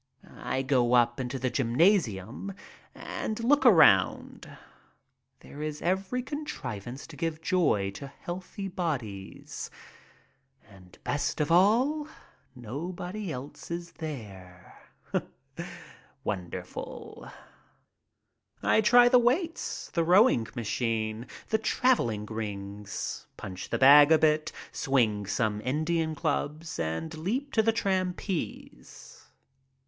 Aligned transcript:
I 0.35 0.63
go 0.63 0.93
up 0.93 1.19
into 1.19 1.37
the 1.37 1.51
gymnasium 1.51 2.55
and 2.95 3.39
look 3.43 3.67
around. 3.67 4.57
There 5.41 5.61
is 5.61 5.79
every 5.79 6.23
contrivance 6.23 7.05
to 7.05 7.15
give 7.15 7.39
joy 7.39 7.91
to 7.91 8.07
healthy 8.07 8.67
bodies. 8.67 9.69
And 10.67 10.97
best 11.03 11.39
of 11.39 11.51
all, 11.51 12.07
nobody 12.55 13.31
else 13.31 13.69
is 13.69 13.91
there. 13.91 14.75
Wonderful! 16.23 17.29
I 18.63 18.81
try 18.81 19.07
the 19.07 19.19
weights, 19.19 19.91
the 19.91 20.03
rowing 20.03 20.47
machine, 20.55 21.27
the 21.49 21.59
traveling 21.59 22.25
rings, 22.25 23.27
punch 23.37 23.69
the 23.69 23.77
bag 23.77 24.11
a 24.11 24.17
bit, 24.17 24.51
swing 24.71 25.27
some 25.27 25.61
Indian 25.63 26.15
clubs, 26.15 26.79
and 26.79 27.15
leap 27.19 27.53
to 27.53 27.61
the 27.61 27.71
trapeze. 27.71 29.27